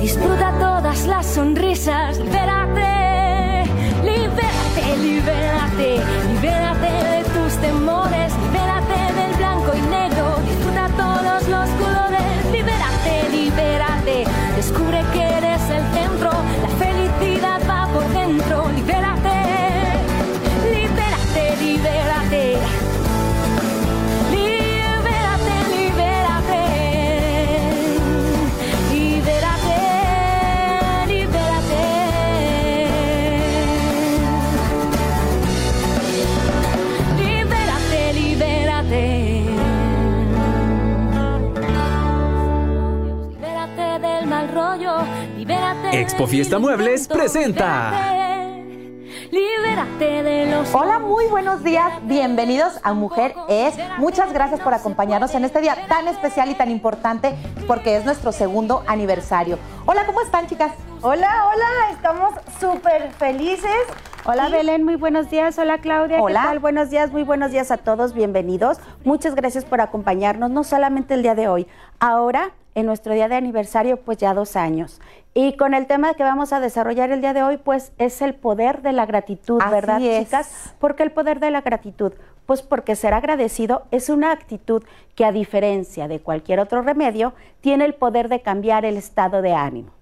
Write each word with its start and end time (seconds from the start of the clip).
Disfruta 0.00 0.52
todas 0.58 1.06
las 1.06 1.26
sonrisas, 1.26 2.18
libérate, 2.18 3.64
libérate, 4.02 4.96
libérate, 5.02 6.00
libérate 6.32 6.90
de 7.10 7.24
tus 7.34 7.52
temores, 7.60 8.19
Expo 45.92 46.28
Fiesta 46.28 46.60
Muebles 46.60 47.08
presenta. 47.08 47.90
Libérate, 49.32 49.32
libérate 49.32 50.22
de 50.22 50.46
los 50.46 50.72
Hola, 50.72 51.00
muy 51.00 51.26
buenos 51.26 51.64
días. 51.64 51.92
Bienvenidos 52.04 52.74
a 52.84 52.92
Mujer 52.92 53.34
Es. 53.48 53.74
Muchas 53.98 54.32
gracias 54.32 54.60
por 54.60 54.72
acompañarnos 54.72 55.34
en 55.34 55.44
este 55.44 55.60
día 55.60 55.76
tan 55.88 56.06
especial 56.06 56.48
y 56.48 56.54
tan 56.54 56.70
importante 56.70 57.34
porque 57.66 57.96
es 57.96 58.04
nuestro 58.04 58.30
segundo 58.30 58.84
aniversario. 58.86 59.58
Hola, 59.92 60.06
¿cómo 60.06 60.20
están, 60.20 60.46
chicas? 60.46 60.70
Hola, 61.02 61.46
hola, 61.48 61.90
estamos 61.90 62.32
súper 62.60 63.10
felices. 63.10 63.74
Hola 64.24 64.46
Sí. 64.46 64.52
Belén, 64.52 64.84
muy 64.84 64.94
buenos 64.94 65.28
días. 65.30 65.58
Hola 65.58 65.78
Claudia, 65.78 66.22
Hola. 66.22 66.42
¿qué 66.42 66.46
tal? 66.46 66.58
Buenos 66.60 66.90
días, 66.90 67.10
muy 67.10 67.24
buenos 67.24 67.50
días 67.50 67.72
a 67.72 67.76
todos, 67.76 68.14
bienvenidos. 68.14 68.78
Muchas 69.02 69.34
gracias 69.34 69.64
por 69.64 69.80
acompañarnos, 69.80 70.48
no 70.48 70.62
solamente 70.62 71.14
el 71.14 71.24
día 71.24 71.34
de 71.34 71.48
hoy, 71.48 71.66
ahora 71.98 72.52
en 72.76 72.86
nuestro 72.86 73.14
día 73.14 73.26
de 73.26 73.34
aniversario, 73.34 73.96
pues 73.96 74.18
ya 74.18 74.32
dos 74.32 74.54
años. 74.54 75.00
Y 75.34 75.56
con 75.56 75.74
el 75.74 75.88
tema 75.88 76.14
que 76.14 76.22
vamos 76.22 76.52
a 76.52 76.60
desarrollar 76.60 77.10
el 77.10 77.20
día 77.20 77.32
de 77.32 77.42
hoy, 77.42 77.56
pues 77.56 77.90
es 77.98 78.22
el 78.22 78.34
poder 78.34 78.82
de 78.82 78.92
la 78.92 79.06
gratitud, 79.06 79.60
Así 79.60 79.72
¿verdad, 79.72 80.00
es. 80.00 80.24
chicas? 80.26 80.74
¿Por 80.78 80.94
qué 80.94 81.02
el 81.02 81.10
poder 81.10 81.40
de 81.40 81.50
la 81.50 81.62
gratitud? 81.62 82.12
Pues 82.50 82.62
porque 82.62 82.96
ser 82.96 83.14
agradecido 83.14 83.82
es 83.92 84.08
una 84.08 84.32
actitud 84.32 84.82
que 85.14 85.24
a 85.24 85.30
diferencia 85.30 86.08
de 86.08 86.18
cualquier 86.18 86.58
otro 86.58 86.82
remedio, 86.82 87.32
tiene 87.60 87.84
el 87.84 87.94
poder 87.94 88.28
de 88.28 88.42
cambiar 88.42 88.84
el 88.84 88.96
estado 88.96 89.40
de 89.40 89.52
ánimo. 89.52 89.92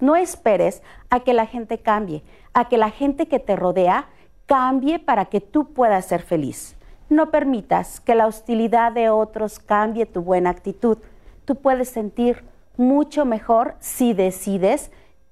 No 0.00 0.16
esperes 0.16 0.82
a 1.10 1.20
que 1.20 1.34
la 1.34 1.44
gente 1.44 1.80
cambie, 1.80 2.22
a 2.54 2.66
que 2.70 2.78
la 2.78 2.88
gente 2.88 3.26
que 3.28 3.38
te 3.38 3.56
rodea 3.56 4.08
cambie 4.46 4.98
para 4.98 5.26
que 5.26 5.42
tú 5.42 5.74
puedas 5.74 6.06
ser 6.06 6.22
feliz. 6.22 6.78
No 7.10 7.30
permitas 7.30 8.00
que 8.00 8.14
la 8.14 8.26
hostilidad 8.26 8.92
de 8.92 9.10
otros 9.10 9.58
cambie 9.58 10.06
tu 10.06 10.22
buena 10.22 10.48
actitud. 10.48 10.96
Tú 11.44 11.56
puedes 11.56 11.90
sentir 11.90 12.42
mucho 12.78 13.26
mejor 13.26 13.74
si 13.80 14.14
decides 14.14 14.90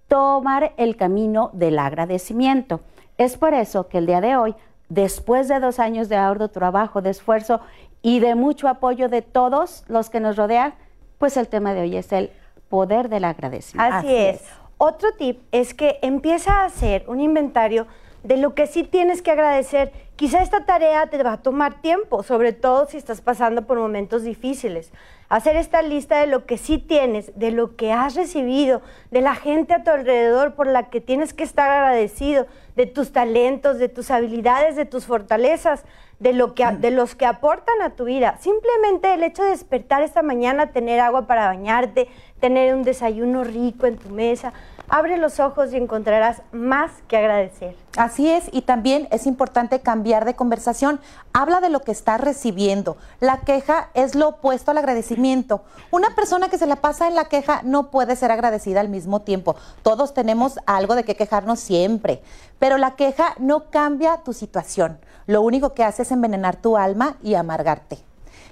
tomar 0.09 0.75
el 0.77 0.99
camino 0.99 1.49
del 1.55 1.79
agradecimiento. 1.79 2.81
Es 3.17 3.39
por 3.39 3.55
eso 3.55 3.89
que 3.89 3.97
el 3.97 4.05
día 4.05 4.21
de 4.21 4.37
hoy, 4.37 4.55
después 4.89 5.49
de 5.49 5.61
dos 5.61 5.79
años 5.79 6.09
de 6.09 6.17
arduo 6.17 6.49
trabajo, 6.49 7.03
de 7.03 7.11
esfuerzo 7.11 7.61
y 8.03 8.21
de 8.21 8.35
mucho 8.35 8.69
apoyo 8.69 9.09
de 9.09 9.23
todos 9.23 9.85
los 9.89 10.11
que 10.11 10.21
nos 10.21 10.37
rodean, 10.37 10.75
pues 11.19 11.37
el 11.37 11.49
tema 11.49 11.75
de 11.75 11.83
hoy 11.83 11.97
es 11.97 12.13
el 12.13 12.31
poder 12.69 13.09
del 13.09 13.25
agradecimiento. 13.25 13.97
Así, 13.97 14.15
es. 14.15 14.43
Otro 14.79 15.13
tip 15.13 15.41
es 15.53 15.73
que 15.73 15.99
empieza 16.03 16.61
a 16.61 16.65
hacer 16.67 17.05
un 17.09 17.21
inventario 17.21 17.87
de 18.23 18.37
lo 18.37 18.55
que 18.55 18.67
sí 18.67 18.83
tienes 18.83 19.23
que 19.23 19.31
agradecer. 19.31 19.93
Quizá 20.17 20.43
esta 20.43 20.65
tarea 20.67 21.07
te 21.07 21.23
va 21.23 21.35
a 21.35 21.43
tomar 21.43 21.81
tiempo, 21.81 22.23
sobre 22.23 22.53
todo 22.53 22.87
si 22.87 22.97
estás 22.97 23.21
pasando 23.21 23.63
por 23.63 23.79
momentos 23.79 24.23
difíciles. 24.25 24.93
Hacer 25.29 25.57
esta 25.57 25.83
lista 25.83 26.21
de 26.21 26.29
lo 26.29 26.47
que 26.47 26.57
sí 26.57 26.79
tienes, 26.79 27.37
de 27.37 27.51
lo 27.51 27.75
que 27.75 27.93
has 27.93 28.15
recibido, 28.15 28.81
de 29.11 29.21
la 29.21 29.35
gente 29.35 29.75
a 29.75 29.83
tu 29.83 29.91
alrededor 29.91 30.55
por 30.55 30.69
la 30.69 30.89
que 30.89 31.01
tienes 31.01 31.35
que 31.35 31.43
estar 31.43 31.69
agradecido, 31.69 32.47
de 32.77 32.87
tus 32.87 33.13
talentos, 33.13 33.79
de 33.79 33.89
tus 33.89 34.11
habilidades, 34.11 34.77
de 34.77 34.85
tus 34.85 35.07
fortalezas, 35.07 35.85
de, 36.21 36.33
lo 36.33 36.55
que, 36.55 36.65
de 36.65 36.91
los 36.91 37.15
que 37.15 37.27
aportan 37.27 37.83
a 37.83 37.91
tu 37.91 38.05
vida. 38.05 38.39
Simplemente 38.39 39.13
el 39.15 39.23
hecho 39.23 39.43
de 39.43 39.51
despertar 39.51 40.03
esta 40.03 40.23
mañana, 40.23 40.71
tener 40.71 41.01
agua 41.01 41.27
para 41.27 41.47
bañarte, 41.47 42.09
tener 42.41 42.75
un 42.75 42.85
desayuno 42.85 43.45
rico 43.45 43.87
en 43.87 43.97
tu 43.97 44.11
mesa, 44.11 44.53
abre 44.89 45.17
los 45.17 45.41
ojos 45.41 45.73
y 45.73 45.77
encontrarás 45.77 46.43
más 46.53 46.91
que 47.09 47.17
agradecer. 47.17 47.77
Así 47.97 48.31
es, 48.31 48.49
y 48.53 48.63
también 48.63 49.09
es 49.11 49.27
importante 49.27 49.81
cambiar 49.81 50.25
de 50.25 50.35
conversación. 50.35 51.01
Habla 51.33 51.61
de 51.61 51.71
lo 51.71 51.81
que 51.81 51.93
estás 51.93 52.21
recibiendo. 52.21 52.97
La 53.21 53.41
queja 53.41 53.91
es 53.95 54.15
lo 54.15 54.29
opuesto 54.29 54.71
al 54.71 54.79
agradecimiento. 54.79 55.63
Una 55.91 56.15
persona 56.15 56.49
que 56.49 56.59
se 56.59 56.67
la 56.67 56.77
pasa 56.77 57.09
en 57.09 57.15
la 57.15 57.27
queja 57.27 57.63
no 57.63 57.91
puede 57.91 58.17
ser 58.17 58.31
agradecida 58.31 58.81
al 58.81 58.89
mismo 58.89 59.23
tiempo. 59.23 59.57
Todos 59.83 60.15
tenemos 60.15 60.59
algo 60.67 60.95
de 60.95 61.05
que 61.05 61.17
quejarnos 61.17 61.61
siempre, 61.61 62.23
pero 62.59 62.79
la 62.79 62.97
queja 62.97 63.35
no 63.39 63.71
cambia 63.71 64.19
tu 64.19 64.33
situación. 64.33 64.99
Lo 65.27 65.43
único 65.43 65.75
que 65.75 65.85
hace 65.85 66.03
es 66.03 66.13
envenenar 66.13 66.57
tu 66.57 66.77
alma 66.77 67.17
y 67.23 67.35
amargarte 67.35 67.99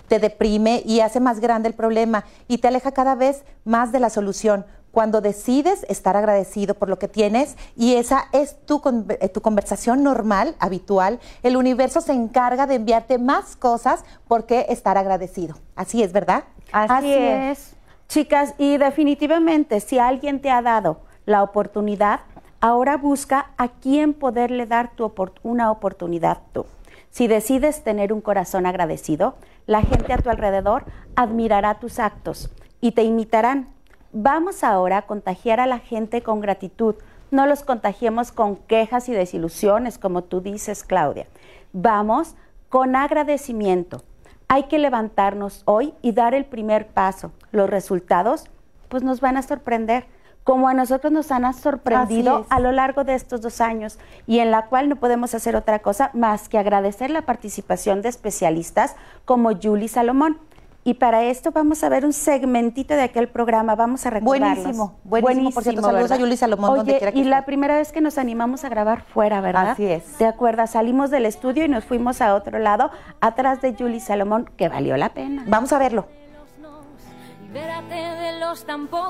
te 0.09 0.19
deprime 0.19 0.83
y 0.85 1.01
hace 1.01 1.19
más 1.19 1.41
grande 1.41 1.69
el 1.69 1.75
problema 1.75 2.25
y 2.47 2.59
te 2.59 2.69
aleja 2.69 2.93
cada 2.93 3.15
vez 3.15 3.43
más 3.65 3.91
de 3.91 4.01
la 4.01 4.11
solución. 4.11 4.67
Cuando 4.95 5.21
decides 5.21 5.85
estar 5.89 6.17
agradecido 6.17 6.75
por 6.75 6.89
lo 6.89 7.01
que 7.01 7.09
tienes 7.09 7.57
y 7.77 7.97
esa 7.97 8.27
es 8.31 8.57
tu, 8.65 8.81
eh, 9.21 9.29
tu 9.29 9.41
conversación 9.41 10.05
normal, 10.05 10.55
habitual, 10.61 11.19
el 11.43 11.57
universo 11.57 12.01
se 12.01 12.13
encarga 12.13 12.69
de 12.69 12.77
enviarte 12.77 13.19
más 13.19 13.57
cosas 13.57 14.05
porque 14.29 14.67
estar 14.69 14.97
agradecido. 14.97 15.57
Así 15.75 16.05
es, 16.05 16.13
¿verdad? 16.13 16.45
Así 16.71 17.13
es. 17.51 17.77
Chicas, 18.09 18.55
y 18.57 18.77
definitivamente 18.77 19.81
si 19.81 19.99
alguien 19.99 20.41
te 20.41 20.53
ha 20.53 20.63
dado 20.63 21.01
la 21.27 21.43
oportunidad, 21.43 22.21
ahora 22.61 22.97
busca 22.97 23.51
a 23.57 23.67
quién 23.67 24.15
poderle 24.15 24.65
dar 24.67 24.93
tu 24.95 25.05
opor- 25.05 25.33
una 25.43 25.73
oportunidad 25.73 26.39
tú. 26.53 26.67
Si 27.11 27.27
decides 27.27 27.83
tener 27.83 28.13
un 28.13 28.21
corazón 28.21 28.65
agradecido, 28.65 29.35
la 29.67 29.83
gente 29.83 30.13
a 30.13 30.19
tu 30.19 30.31
alrededor 30.31 30.85
admirará 31.17 31.81
tus 31.81 31.99
actos 31.99 32.49
y 32.81 32.93
te 32.93 33.03
imitarán. 33.03 33.74
Vamos 34.17 34.63
ahora 34.63 34.99
a 34.99 35.03
contagiar 35.03 35.59
a 35.59 35.67
la 35.67 35.81
gente 35.81 36.23
con 36.23 36.41
gratitud. 36.41 36.95
No 37.33 37.47
los 37.47 37.65
contagiemos 37.65 38.31
con 38.31 38.55
quejas 38.55 39.09
y 39.09 39.13
desilusiones, 39.13 39.99
como 39.99 40.23
tú 40.23 40.41
dices, 40.41 40.85
Claudia. 40.85 41.27
Vamos 41.73 42.37
con 42.69 42.95
agradecimiento. 42.95 44.05
Hay 44.47 44.65
que 44.65 44.79
levantarnos 44.79 45.63
hoy 45.65 45.95
y 46.01 46.13
dar 46.13 46.33
el 46.33 46.45
primer 46.45 46.87
paso. 46.87 47.33
Los 47.51 47.69
resultados, 47.69 48.45
pues 48.89 49.03
nos 49.03 49.21
van 49.21 49.37
a 49.37 49.43
sorprender, 49.43 50.07
como 50.45 50.69
a 50.69 50.75
nosotros 50.75 51.13
nos 51.13 51.33
han 51.33 51.53
sorprendido 51.53 52.47
a 52.51 52.61
lo 52.61 52.71
largo 52.71 53.03
de 53.03 53.17
estos 53.17 53.41
dos 53.41 53.61
años 53.61 53.99
y 54.29 54.39
en 54.39 54.53
la 54.53 54.67
cual 54.67 54.89
no 54.89 54.95
podemos 54.95 55.35
hacer 55.35 55.57
otra 55.57 55.81
cosa 55.81 56.11
más 56.15 56.49
que 56.49 56.59
agradecer 56.59 57.11
la 57.11 57.23
participación 57.23 58.01
de 58.01 58.11
especialistas 58.11 58.95
como 59.25 59.51
Julie 59.61 59.89
Salomón. 59.89 60.39
Y 60.87 60.95
para 60.95 61.25
esto 61.25 61.51
vamos 61.51 61.83
a 61.83 61.89
ver 61.89 62.05
un 62.05 62.13
segmentito 62.13 62.93
de 62.93 63.01
aquel 63.01 63.29
programa, 63.29 63.75
vamos 63.75 64.05
a 64.05 64.11
recordarlos. 64.11 64.59
Buenísimo, 64.59 64.99
buenísimo. 65.03 65.51
Por 65.51 65.63
cierto, 65.63 65.81
saludos 65.81 66.11
a 66.11 66.15
¿verdad? 66.15 66.19
Yuli 66.19 66.37
Salomón, 66.37 66.71
Oye, 66.71 66.77
donde 66.77 66.99
quiera 66.99 67.13
que 67.13 67.19
y 67.19 67.25
la 67.25 67.39
esté. 67.39 67.47
primera 67.47 67.77
vez 67.77 67.91
que 67.91 68.03
nos 68.03 68.19
animamos 68.19 68.65
a 68.65 68.69
grabar 68.69 69.01
fuera, 69.01 69.41
¿verdad? 69.41 69.71
Así 69.71 69.87
es. 69.87 70.05
¿Te 70.19 70.27
acuerdas? 70.27 70.73
Salimos 70.73 71.11
del 71.11 71.25
estudio 71.25 71.65
y 71.65 71.69
nos 71.69 71.85
fuimos 71.87 72.21
a 72.21 72.35
otro 72.35 72.59
lado, 72.59 72.91
atrás 73.23 73.63
de 73.63 73.75
Julie 73.75 73.99
Salomón, 73.99 74.51
que 74.59 74.69
valió 74.69 74.99
la 74.99 75.09
pena. 75.09 75.45
Vamos 75.47 75.73
a 75.73 75.79
verlo. 75.79 76.05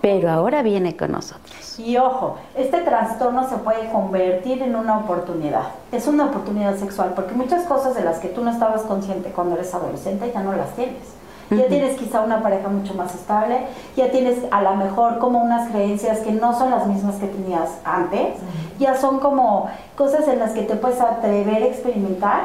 Pero 0.01 0.31
ahora 0.31 0.63
viene 0.63 0.97
con 0.97 1.11
nosotros. 1.11 1.79
Y 1.81 1.97
ojo, 1.97 2.37
este 2.54 2.83
trastorno 2.83 3.48
se 3.48 3.57
puede 3.57 3.91
convertir 3.91 4.63
en 4.63 4.77
una 4.77 4.98
oportunidad. 4.98 5.65
Es 5.91 6.07
una 6.07 6.27
oportunidad 6.27 6.77
sexual, 6.77 7.15
porque 7.16 7.34
muchas 7.34 7.65
cosas 7.65 7.97
de 7.97 8.04
las 8.04 8.21
que 8.21 8.28
tú 8.28 8.45
no 8.45 8.53
estabas 8.53 8.83
consciente 8.83 9.31
cuando 9.31 9.57
eres 9.57 9.75
adolescente 9.75 10.31
ya 10.33 10.41
no 10.41 10.53
las 10.53 10.72
tienes. 10.77 11.23
Ya 11.56 11.66
tienes 11.66 11.97
quizá 11.97 12.21
una 12.22 12.42
pareja 12.42 12.68
mucho 12.68 12.95
más 12.95 13.15
estable, 13.15 13.66
ya 13.97 14.10
tienes 14.10 14.39
a 14.51 14.62
lo 14.62 14.77
mejor 14.77 15.18
como 15.18 15.42
unas 15.42 15.71
creencias 15.71 16.21
que 16.21 16.33
no 16.33 16.56
son 16.59 16.71
las 16.71 16.86
mismas 16.86 17.16
que 17.16 17.27
tenías 17.27 17.71
antes, 17.84 18.34
ya 18.78 18.97
son 18.97 19.21
como 19.21 19.68
cosas 19.97 20.27
en 20.28 20.39
las 20.39 20.53
que 20.53 20.62
te 20.62 20.77
puedes 20.77 21.01
atrever 21.01 21.62
a 21.62 21.66
experimentar 21.66 22.42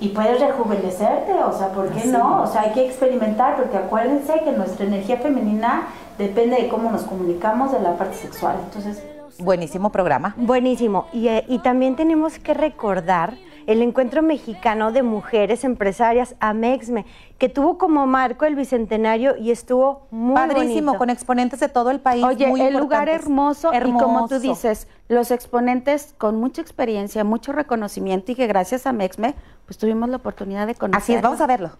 y 0.00 0.08
puedes 0.08 0.40
rejuvenecerte, 0.40 1.32
o 1.32 1.52
sea, 1.52 1.68
¿por 1.68 1.88
qué 1.90 2.06
no? 2.06 2.42
O 2.42 2.46
sea, 2.46 2.62
hay 2.62 2.72
que 2.72 2.84
experimentar, 2.86 3.56
porque 3.56 3.76
acuérdense 3.76 4.40
que 4.44 4.52
nuestra 4.52 4.86
energía 4.86 5.18
femenina 5.18 5.84
depende 6.18 6.56
de 6.56 6.68
cómo 6.68 6.90
nos 6.90 7.02
comunicamos 7.02 7.72
de 7.72 7.80
la 7.80 7.96
parte 7.96 8.16
sexual. 8.16 8.56
Entonces, 8.64 9.02
Buenísimo 9.38 9.90
programa. 9.90 10.34
Buenísimo. 10.36 11.06
Y, 11.12 11.26
eh, 11.26 11.44
y 11.48 11.58
también 11.58 11.96
tenemos 11.96 12.38
que 12.38 12.54
recordar 12.54 13.34
el 13.66 13.82
Encuentro 13.82 14.22
Mexicano 14.22 14.92
de 14.92 15.02
Mujeres 15.02 15.64
Empresarias, 15.64 16.34
AMEXME, 16.40 17.04
que 17.38 17.48
tuvo 17.48 17.78
como 17.78 18.06
marco 18.06 18.44
el 18.44 18.54
Bicentenario 18.54 19.36
y 19.36 19.50
estuvo 19.50 20.06
muy 20.10 20.34
Padrísimo, 20.34 20.92
bonito. 20.92 20.98
con 20.98 21.10
exponentes 21.10 21.60
de 21.60 21.68
todo 21.68 21.90
el 21.90 22.00
país. 22.00 22.24
Oye, 22.24 22.46
muy 22.46 22.60
el 22.60 22.76
lugar 22.76 23.08
hermoso, 23.08 23.72
y 23.72 23.92
como 23.92 24.28
tú 24.28 24.38
dices, 24.38 24.88
los 25.08 25.30
exponentes 25.30 26.14
con 26.18 26.36
mucha 26.36 26.62
experiencia, 26.62 27.24
mucho 27.24 27.52
reconocimiento 27.52 28.32
y 28.32 28.34
que 28.34 28.46
gracias 28.46 28.86
a 28.86 28.92
Mexme 28.92 29.34
pues 29.66 29.78
tuvimos 29.78 30.08
la 30.08 30.16
oportunidad 30.16 30.66
de 30.66 30.74
conocer. 30.74 31.02
Así 31.02 31.14
es, 31.14 31.22
vamos 31.22 31.40
a 31.40 31.46
verlo. 31.46 31.70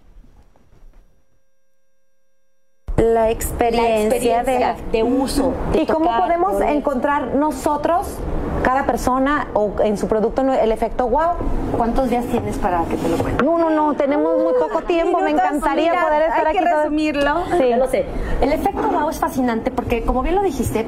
la 2.96 3.30
experiencia, 3.30 4.04
experiencia 4.06 4.76
de, 4.90 5.02
uso. 5.02 5.52
de 5.72 5.82
¿Y 5.82 5.86
cómo 5.86 6.10
podemos 6.16 6.60
encontrar 6.62 7.34
nosotros, 7.34 8.18
cada 8.64 8.86
persona 8.86 9.48
o 9.52 9.72
en 9.84 9.98
su 9.98 10.08
producto, 10.08 10.40
el 10.40 10.72
efecto 10.72 11.06
wow? 11.06 11.34
¿Cuántos 11.76 12.08
días 12.08 12.24
tienes 12.24 12.56
para 12.56 12.82
que 12.84 12.96
te 12.96 13.08
lo 13.10 13.18
cuente? 13.18 13.44
No, 13.44 13.58
no, 13.58 13.68
no, 13.68 13.92
tenemos 13.94 14.38
muy 14.42 14.54
poco 14.54 14.80
tiempo. 14.82 15.20
Me 15.20 15.30
encantaría 15.30 15.90
Mira, 15.92 16.04
poder 16.06 16.22
estar 16.22 16.46
hay 16.46 16.56
aquí. 16.56 16.64
que 16.64 16.74
resumirlo. 16.74 17.44
Sí. 17.58 17.68
Ya 17.68 17.76
lo 17.76 17.86
sé. 17.88 18.06
El 18.40 18.52
efecto 18.52 18.88
wow 18.88 19.10
es 19.10 19.18
fascinante 19.18 19.70
porque, 19.70 20.02
como 20.02 20.22
bien 20.22 20.34
lo 20.34 20.42
dijiste, 20.42 20.86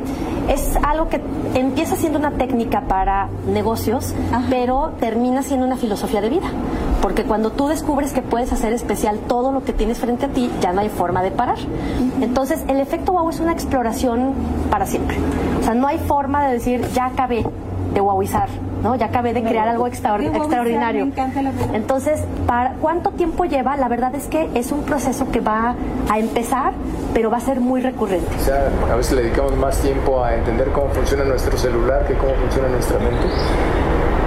es 0.48 0.76
algo 0.82 1.08
que 1.10 1.20
empieza 1.54 1.96
siendo 1.96 2.18
una 2.18 2.32
técnica 2.32 2.82
para 2.82 3.28
negocios, 3.46 4.14
pero 4.48 4.92
termina 4.98 5.42
siendo 5.42 5.66
una 5.66 5.76
filosofía 5.76 6.22
de 6.22 6.30
vida. 6.30 6.46
Porque 7.02 7.24
cuando 7.24 7.52
tú 7.52 7.68
descubres 7.68 8.12
que 8.12 8.22
puedes 8.22 8.52
hacer 8.54 8.72
especial 8.72 9.18
todo 9.28 9.52
lo 9.52 9.64
que 9.64 9.74
tienes 9.74 9.98
frente 9.98 10.26
a 10.26 10.28
ti, 10.28 10.50
ya 10.60 10.72
no 10.72 10.80
hay 10.80 10.88
forma 10.88 11.22
de 11.22 11.30
parar. 11.30 11.58
Entonces, 12.22 12.64
el 12.68 12.80
efecto 12.80 13.12
wow 13.12 13.28
es 13.28 13.38
una 13.38 13.52
exploración 13.52 14.32
para 14.70 14.86
siempre. 14.86 15.18
O 15.60 15.62
sea, 15.62 15.74
no 15.74 15.86
hay 15.86 15.98
forma 15.98 16.46
de 16.46 16.54
decir, 16.54 16.80
ya 16.94 17.06
acabé 17.06 17.44
de 17.96 18.02
wowizar, 18.02 18.48
¿no? 18.82 18.94
Ya 18.96 19.06
acabé 19.06 19.32
de 19.32 19.42
crear 19.42 19.66
algo 19.68 19.86
extraor- 19.88 20.20
extraordinario. 20.22 21.08
Entonces, 21.72 22.22
¿para 22.46 22.74
¿cuánto 22.74 23.10
tiempo 23.12 23.46
lleva? 23.46 23.74
La 23.78 23.88
verdad 23.88 24.14
es 24.14 24.26
que 24.26 24.50
es 24.54 24.70
un 24.70 24.82
proceso 24.82 25.30
que 25.30 25.40
va 25.40 25.74
a 26.10 26.18
empezar, 26.18 26.74
pero 27.14 27.30
va 27.30 27.38
a 27.38 27.40
ser 27.40 27.58
muy 27.60 27.80
recurrente. 27.80 28.28
O 28.36 28.44
sea, 28.44 28.68
a 28.92 28.96
veces 28.96 29.14
le 29.14 29.22
dedicamos 29.22 29.56
más 29.56 29.78
tiempo 29.78 30.22
a 30.22 30.34
entender 30.34 30.68
cómo 30.72 30.88
funciona 30.90 31.24
nuestro 31.24 31.56
celular 31.56 32.06
que 32.06 32.12
cómo 32.18 32.34
funciona 32.34 32.68
nuestra 32.68 32.98
mente. 32.98 33.26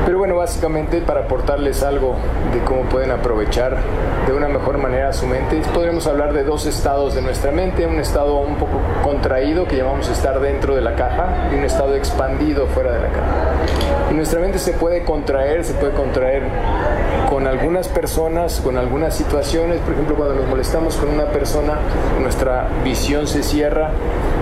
Pero 0.10 0.18
bueno, 0.18 0.38
básicamente 0.38 1.02
para 1.02 1.20
aportarles 1.20 1.84
algo 1.84 2.16
de 2.52 2.64
cómo 2.64 2.82
pueden 2.90 3.12
aprovechar 3.12 3.78
de 4.26 4.34
una 4.34 4.48
mejor 4.48 4.80
manera 4.80 5.14
su 5.14 5.28
mente, 5.28 5.62
podríamos 5.72 6.08
hablar 6.08 6.34
de 6.34 6.44
dos 6.44 6.66
estados 6.66 7.14
de 7.14 7.22
nuestra 7.22 7.52
mente, 7.52 7.86
un 7.86 8.00
estado 8.00 8.40
un 8.40 8.56
poco 8.56 8.82
contraído 9.04 9.68
que 9.68 9.78
llamamos 9.78 10.10
estar 10.10 10.40
dentro 10.40 10.76
de 10.76 10.82
la 10.82 10.96
caja 10.96 11.50
y 11.52 11.60
un 11.60 11.64
estado 11.64 11.94
expandido 11.94 12.66
fuera 12.66 12.92
de 12.92 13.02
la 13.02 13.10
caja. 13.10 14.10
Y 14.10 14.16
nuestra 14.16 14.40
mente 14.40 14.58
se 14.58 14.74
puede 14.74 15.04
contraer, 15.04 15.64
se 15.64 15.76
puede 15.76 15.94
contraer 15.94 16.42
con 17.30 17.46
algunas 17.46 17.88
personas, 17.88 18.62
con 18.62 18.80
algunas 18.80 19.14
situaciones, 19.14 19.80
por 19.82 19.94
ejemplo, 19.94 20.16
cuando 20.16 20.34
nos 20.34 20.48
molestamos 20.48 20.96
con 20.96 21.10
una 21.10 21.26
persona, 21.26 21.76
nuestra 22.20 22.68
visión 22.84 23.28
se 23.28 23.44
cierra, 23.44 23.92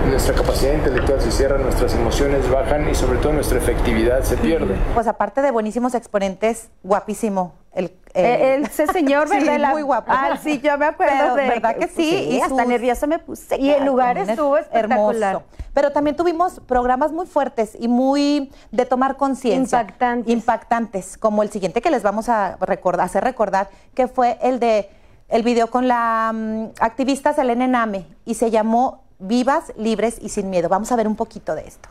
nuestra 0.08 0.34
capacidad 0.34 0.72
intelectual 0.74 1.20
se 1.20 1.30
cierra, 1.30 1.58
nuestras 1.58 1.94
emociones 1.94 2.48
bajan 2.50 2.88
y 2.88 2.94
sobre 2.94 3.18
todo 3.18 3.32
nuestra 3.32 3.58
efectividad 3.58 4.22
se 4.22 4.36
pierde. 4.36 4.76
Pues 4.94 5.06
aparte 5.06 5.42
de 5.42 5.50
buenísimos 5.50 5.94
exponentes, 5.94 6.68
guapísimo. 6.82 7.54
El, 7.72 7.92
el- 8.14 8.24
Eh, 8.24 8.62
ese 8.64 8.86
señor, 8.86 9.28
Sí, 9.30 9.38
¿verdad? 9.38 9.58
La- 9.58 9.70
muy 9.70 9.82
guapo. 9.82 10.10
Ah, 10.12 10.36
sí, 10.42 10.60
yo 10.60 10.76
me 10.78 10.86
acuerdo 10.86 11.14
Pero, 11.18 11.34
de 11.36 11.48
¿verdad 11.48 11.76
que 11.76 11.88
sí? 11.88 12.28
Y 12.30 12.40
hasta 12.40 12.64
nerviosa 12.64 13.06
me 13.06 13.18
puse. 13.18 13.56
Y 13.60 13.70
el 13.70 13.84
lugar 13.84 14.16
estuvo 14.18 14.56
espectacular. 14.56 15.34
hermoso. 15.36 15.46
Pero 15.74 15.92
también 15.92 16.16
tuvimos 16.16 16.60
programas 16.66 17.12
muy 17.12 17.26
fuertes 17.26 17.76
y 17.78 17.86
muy 17.86 18.50
de 18.72 18.86
tomar 18.86 19.16
conciencia. 19.16 19.80
Impactantes. 19.82 20.32
Impactantes, 20.32 21.18
como 21.18 21.42
el 21.42 21.50
siguiente 21.50 21.80
que 21.82 21.90
les 21.90 22.02
vamos 22.02 22.28
a 22.28 22.56
recordar, 22.60 23.06
hacer 23.06 23.22
recordar, 23.22 23.68
que 23.94 24.08
fue 24.08 24.38
el 24.42 24.58
de 24.58 24.90
el 25.28 25.42
video 25.42 25.68
con 25.70 25.86
la 25.86 26.32
mm, 26.34 26.64
activista 26.80 27.34
Selene 27.34 27.68
Name 27.68 28.06
y 28.24 28.34
se 28.34 28.50
llamó 28.50 29.04
Vivas, 29.18 29.72
Libres 29.76 30.18
y 30.20 30.28
Sin 30.28 30.50
Miedo. 30.50 30.68
Vamos 30.68 30.92
a 30.92 30.96
ver 30.96 31.08
un 31.08 31.16
poquito 31.16 31.54
de 31.54 31.62
esto. 31.66 31.88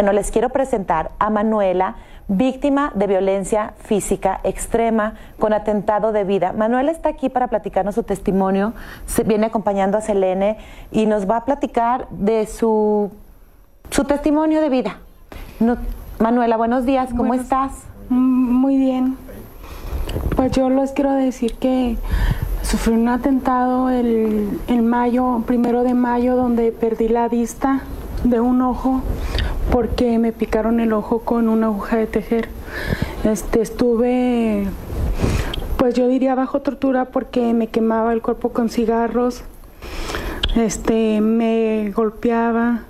Bueno, 0.00 0.12
les 0.12 0.30
quiero 0.30 0.50
presentar 0.50 1.10
a 1.18 1.28
Manuela, 1.28 1.96
víctima 2.28 2.92
de 2.94 3.08
violencia 3.08 3.74
física 3.82 4.40
extrema 4.44 5.14
con 5.40 5.52
atentado 5.52 6.12
de 6.12 6.22
vida. 6.22 6.52
Manuela 6.52 6.92
está 6.92 7.08
aquí 7.08 7.28
para 7.28 7.48
platicarnos 7.48 7.96
su 7.96 8.04
testimonio, 8.04 8.74
se 9.06 9.24
viene 9.24 9.46
acompañando 9.46 9.98
a 9.98 10.00
Selene 10.00 10.56
y 10.92 11.06
nos 11.06 11.28
va 11.28 11.38
a 11.38 11.44
platicar 11.44 12.08
de 12.10 12.46
su, 12.46 13.10
su 13.90 14.04
testimonio 14.04 14.60
de 14.60 14.68
vida. 14.68 14.98
No- 15.58 15.76
Manuela, 16.20 16.56
buenos 16.56 16.84
días, 16.86 17.10
¿cómo 17.10 17.24
Buenos- 17.24 17.44
estás? 17.44 17.72
Muy 18.08 18.76
bien. 18.76 19.16
Pues 20.36 20.52
yo 20.52 20.70
les 20.70 20.92
quiero 20.92 21.12
decir 21.12 21.56
que 21.56 21.98
sufrí 22.68 22.92
un 22.92 23.08
atentado 23.08 23.88
el, 23.88 24.60
en 24.68 24.86
mayo, 24.86 25.42
primero 25.46 25.84
de 25.84 25.94
mayo, 25.94 26.36
donde 26.36 26.70
perdí 26.70 27.08
la 27.08 27.26
vista 27.26 27.80
de 28.24 28.40
un 28.40 28.60
ojo 28.60 29.00
porque 29.72 30.18
me 30.18 30.32
picaron 30.32 30.78
el 30.78 30.92
ojo 30.92 31.20
con 31.20 31.48
una 31.48 31.68
aguja 31.68 31.96
de 31.96 32.06
tejer. 32.06 32.50
Este, 33.24 33.62
estuve, 33.62 34.66
pues 35.78 35.94
yo 35.94 36.08
diría 36.08 36.34
bajo 36.34 36.60
tortura 36.60 37.06
porque 37.06 37.54
me 37.54 37.68
quemaba 37.68 38.12
el 38.12 38.20
cuerpo 38.20 38.50
con 38.50 38.68
cigarros, 38.68 39.44
este, 40.54 41.22
me 41.22 41.90
golpeaba 41.96 42.82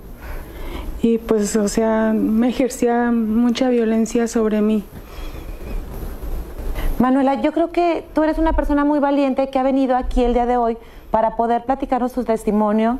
y 1.01 1.19
pues, 1.19 1.55
o 1.55 1.69
sea, 1.69 2.11
me 2.13 2.49
ejercía 2.49 3.11
mucha 3.11 3.69
violencia 3.69 4.27
sobre 4.27 4.59
mí. 4.61 4.83
Manuela, 6.99 7.35
yo 7.35 7.53
creo 7.53 7.71
que 7.71 8.05
tú 8.13 8.23
eres 8.23 8.37
una 8.39 8.51
persona 8.51 8.83
muy 8.83 8.99
valiente 8.99 9.49
que 9.49 9.57
ha 9.57 9.63
venido 9.63 9.95
aquí 9.95 10.21
el 10.21 10.33
día 10.33 10.45
de 10.45 10.57
hoy 10.57 10.77
para 11.11 11.37
poder 11.37 11.63
platicarnos 11.63 12.11
su 12.11 12.25
testimonio 12.25 12.99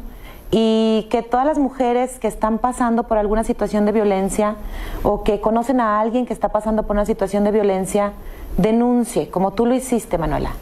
y 0.52 1.10
que 1.12 1.22
todas 1.22 1.46
las 1.46 1.60
mujeres 1.60 2.18
que 2.18 2.30
están 2.30 2.60
pasando 2.60 3.04
por 3.04 3.18
alguna 3.18 3.44
situación 3.44 3.86
de 3.86 3.92
violencia 3.92 4.56
o 5.04 5.26
que 5.26 5.42
conocen 5.42 5.82
a 5.82 6.00
alguien 6.00 6.26
que 6.26 6.32
está 6.32 6.48
pasando 6.48 6.84
por 6.84 6.96
una 6.96 7.06
situación 7.06 7.44
de 7.44 7.52
violencia, 7.52 8.14
denuncie, 8.56 9.30
como 9.30 9.52
tú 9.52 9.66
lo 9.66 9.76
hiciste, 9.76 10.18
Manuela. 10.18 10.54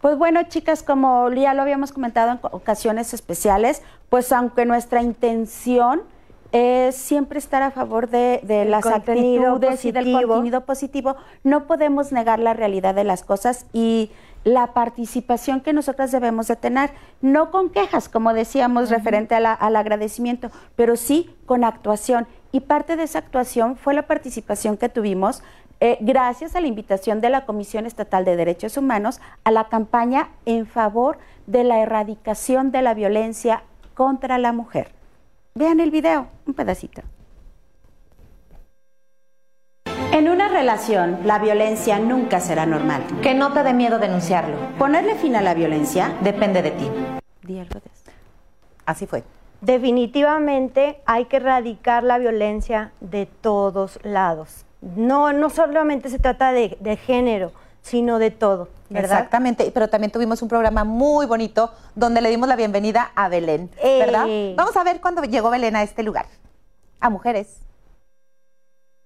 Pues 0.00 0.16
bueno, 0.16 0.42
chicas, 0.44 0.82
como 0.82 1.30
ya 1.30 1.52
lo 1.52 1.60
habíamos 1.60 1.92
comentado 1.92 2.32
en 2.32 2.38
ocasiones 2.42 3.12
especiales, 3.12 3.82
pues 4.08 4.32
aunque 4.32 4.64
nuestra 4.64 5.02
intención 5.02 6.00
es 6.54 6.94
siempre 6.94 7.40
estar 7.40 7.62
a 7.62 7.72
favor 7.72 8.08
de, 8.08 8.40
las 8.68 8.84
actitudes 8.86 9.84
y 9.84 9.90
del 9.90 10.04
contenido 10.28 10.60
positivo, 10.64 11.16
no 11.42 11.66
podemos 11.66 12.12
negar 12.12 12.38
la 12.38 12.54
realidad 12.54 12.94
de 12.94 13.02
las 13.02 13.24
cosas 13.24 13.66
y 13.72 14.12
la 14.44 14.68
participación 14.68 15.60
que 15.60 15.72
nosotras 15.72 16.12
debemos 16.12 16.46
de 16.46 16.54
tener, 16.54 16.90
no 17.22 17.50
con 17.50 17.70
quejas, 17.70 18.08
como 18.08 18.32
decíamos, 18.34 18.88
referente 18.90 19.34
a 19.34 19.40
la- 19.40 19.52
al 19.52 19.74
agradecimiento, 19.74 20.50
pero 20.76 20.94
sí 20.94 21.34
con 21.44 21.64
actuación. 21.64 22.28
Y 22.52 22.60
parte 22.60 22.94
de 22.94 23.02
esa 23.02 23.18
actuación 23.18 23.74
fue 23.76 23.92
la 23.94 24.02
participación 24.06 24.76
que 24.76 24.88
tuvimos 24.88 25.42
eh, 25.80 25.98
gracias 26.00 26.54
a 26.54 26.60
la 26.60 26.68
invitación 26.68 27.20
de 27.20 27.30
la 27.30 27.46
Comisión 27.46 27.84
Estatal 27.84 28.24
de 28.24 28.36
Derechos 28.36 28.76
Humanos 28.76 29.20
a 29.42 29.50
la 29.50 29.64
campaña 29.68 30.28
en 30.46 30.66
favor 30.66 31.18
de 31.48 31.64
la 31.64 31.80
erradicación 31.80 32.70
de 32.70 32.80
la 32.80 32.94
violencia 32.94 33.64
contra 33.94 34.38
la 34.38 34.52
mujer. 34.52 34.92
Vean 35.56 35.78
el 35.80 35.90
video, 35.92 36.26
un 36.46 36.54
pedacito. 36.54 37.02
En 40.12 40.28
una 40.28 40.48
relación, 40.48 41.20
la 41.24 41.38
violencia 41.38 41.98
nunca 41.98 42.40
será 42.40 42.66
normal. 42.66 43.04
Que 43.22 43.34
no 43.34 43.52
te 43.52 43.62
dé 43.62 43.72
miedo 43.72 43.98
denunciarlo, 43.98 44.56
Ponerle 44.78 45.14
fin 45.16 45.36
a 45.36 45.42
la 45.42 45.54
violencia, 45.54 46.16
depende 46.22 46.62
de 46.62 46.70
ti. 46.72 46.90
di 47.42 47.58
algo 47.58 47.74
de 47.80 47.90
esto. 47.92 48.10
Así 48.86 49.06
fue. 49.06 49.22
Definitivamente 49.60 51.00
hay 51.06 51.26
que 51.26 51.36
erradicar 51.36 52.02
la 52.02 52.18
violencia 52.18 52.92
de 53.00 53.26
todos 53.26 53.98
lados. 54.02 54.66
No, 54.82 55.32
no 55.32 55.50
solamente 55.50 56.08
se 56.10 56.18
trata 56.18 56.52
de, 56.52 56.76
de 56.80 56.96
género, 56.96 57.52
sino 57.84 58.18
de 58.18 58.30
todo, 58.30 58.70
¿verdad? 58.88 59.18
Exactamente, 59.18 59.70
pero 59.72 59.88
también 59.88 60.10
tuvimos 60.10 60.40
un 60.40 60.48
programa 60.48 60.84
muy 60.84 61.26
bonito 61.26 61.70
donde 61.94 62.22
le 62.22 62.30
dimos 62.30 62.48
la 62.48 62.56
bienvenida 62.56 63.12
a 63.14 63.28
Belén, 63.28 63.70
¿verdad? 63.82 64.24
Eh. 64.26 64.54
Vamos 64.56 64.74
a 64.76 64.82
ver 64.84 65.02
cuándo 65.02 65.22
llegó 65.22 65.50
Belén 65.50 65.76
a 65.76 65.82
este 65.82 66.02
lugar. 66.02 66.26
A 66.98 67.10
mujeres. 67.10 67.58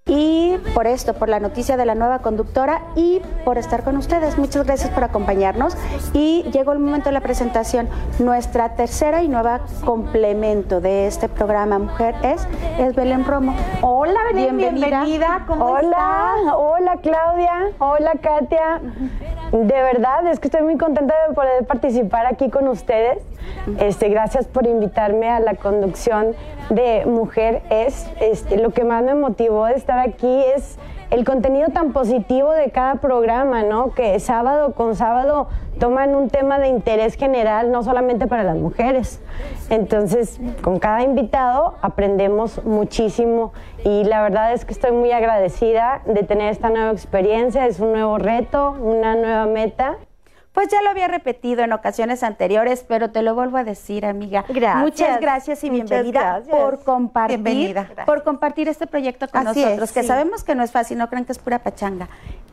Y 0.08 0.56
por 0.74 0.86
esto, 0.86 1.12
por 1.12 1.28
la 1.28 1.38
noticia 1.38 1.76
de 1.76 1.84
la 1.84 1.94
nueva 1.94 2.20
conductora 2.20 2.80
y 2.96 3.20
por 3.44 3.58
estar 3.58 3.84
con 3.84 3.98
ustedes. 3.98 4.38
Muchas 4.38 4.64
gracias 4.64 4.90
por 4.90 5.04
acompañarnos. 5.04 5.76
Y 6.14 6.44
llegó 6.50 6.72
el 6.72 6.78
momento 6.78 7.10
de 7.10 7.12
la 7.12 7.20
presentación. 7.20 7.88
Nuestra 8.18 8.70
tercera 8.70 9.22
y 9.22 9.28
nueva 9.28 9.60
complemento 9.84 10.80
de 10.80 11.06
este 11.06 11.28
programa 11.28 11.78
Mujer 11.78 12.14
es, 12.22 12.48
es 12.78 12.94
Belén 12.94 13.26
Romo. 13.26 13.54
Hola, 13.82 14.18
Belén, 14.32 14.56
bienvenida. 14.56 15.44
¿Cómo 15.46 15.64
Hola, 15.66 16.34
hola 16.56 16.96
Claudia, 17.02 17.70
hola 17.78 18.12
Katia. 18.22 18.80
De 19.52 19.82
verdad, 19.82 20.26
es 20.26 20.40
que 20.40 20.48
estoy 20.48 20.62
muy 20.62 20.78
contenta 20.78 21.14
de 21.28 21.34
poder 21.34 21.66
participar 21.66 22.26
aquí 22.26 22.48
con 22.48 22.66
ustedes. 22.68 23.18
Este, 23.78 24.08
gracias 24.08 24.46
por 24.46 24.66
invitarme 24.66 25.28
a 25.28 25.40
la 25.40 25.54
conducción 25.54 26.34
de 26.70 27.04
Mujer 27.06 27.62
Es. 27.70 28.06
Este, 28.20 28.58
lo 28.58 28.70
que 28.70 28.84
más 28.84 29.02
me 29.02 29.14
motivó 29.14 29.66
de 29.66 29.74
estar 29.74 29.98
aquí 29.98 30.42
es 30.54 30.78
el 31.10 31.24
contenido 31.24 31.68
tan 31.68 31.92
positivo 31.92 32.52
de 32.52 32.70
cada 32.70 32.96
programa, 32.96 33.62
¿no? 33.62 33.94
Que 33.94 34.18
sábado 34.20 34.74
con 34.74 34.94
sábado 34.94 35.48
toman 35.78 36.14
un 36.14 36.28
tema 36.28 36.58
de 36.58 36.68
interés 36.68 37.14
general, 37.14 37.70
no 37.70 37.82
solamente 37.82 38.26
para 38.26 38.42
las 38.42 38.56
mujeres. 38.56 39.20
Entonces, 39.70 40.38
con 40.60 40.78
cada 40.78 41.02
invitado 41.02 41.76
aprendemos 41.80 42.62
muchísimo 42.64 43.52
y 43.84 44.04
la 44.04 44.22
verdad 44.22 44.52
es 44.52 44.64
que 44.64 44.72
estoy 44.72 44.92
muy 44.92 45.12
agradecida 45.12 46.02
de 46.04 46.24
tener 46.24 46.50
esta 46.50 46.68
nueva 46.68 46.90
experiencia, 46.90 47.66
es 47.66 47.80
un 47.80 47.92
nuevo 47.92 48.18
reto, 48.18 48.76
una 48.80 49.14
nueva 49.14 49.46
meta 49.46 49.96
pues 50.58 50.70
ya 50.70 50.82
lo 50.82 50.90
había 50.90 51.06
repetido 51.06 51.62
en 51.62 51.72
ocasiones 51.72 52.24
anteriores, 52.24 52.84
pero 52.88 53.12
te 53.12 53.22
lo 53.22 53.32
vuelvo 53.36 53.58
a 53.58 53.62
decir, 53.62 54.04
amiga. 54.04 54.44
Gracias. 54.48 54.82
Muchas 54.82 55.20
gracias 55.20 55.62
y 55.62 55.70
bienvenida 55.70 56.42
por 56.50 56.82
compartir, 56.82 57.76
por 58.04 58.24
compartir 58.24 58.66
este 58.66 58.88
proyecto 58.88 59.28
con 59.28 59.44
nosotros, 59.44 59.92
que 59.92 60.02
sabemos 60.02 60.42
que 60.42 60.56
no 60.56 60.64
es 60.64 60.72
fácil, 60.72 60.98
no 60.98 61.08
crean 61.08 61.26
que 61.26 61.30
es 61.30 61.38
pura 61.38 61.60
pachanga. 61.60 62.08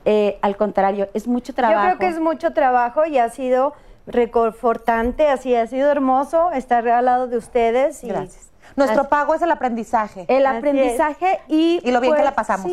Eh, 0.06 0.38
al 0.44 0.56
contrario, 0.56 1.10
es 1.16 1.28
mucho 1.28 1.56
trabajo. 1.56 1.82
Yo 1.82 1.98
creo 1.98 1.98
que 1.98 2.16
es 2.16 2.22
mucho 2.22 2.54
trabajo 2.54 3.08
y 3.08 3.18
ha 3.18 3.28
sido 3.30 3.74
reconfortante, 4.06 5.28
así 5.28 5.56
ha 5.56 5.66
sido 5.66 5.90
hermoso 5.90 6.52
estar 6.52 6.88
al 6.88 7.06
lado 7.06 7.26
de 7.26 7.38
ustedes. 7.38 8.04
Gracias. 8.04 8.52
Nuestro 8.76 9.10
pago 9.10 9.34
es 9.34 9.42
el 9.42 9.50
aprendizaje. 9.50 10.26
El 10.28 10.46
aprendizaje 10.46 11.40
y, 11.48 11.82
y 11.84 11.90
lo 11.90 12.02
bien 12.02 12.14
que 12.14 12.22
la 12.22 12.36
pues, 12.36 12.48
pasamos. 12.48 12.72